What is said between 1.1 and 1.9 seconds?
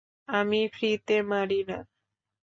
মারি না।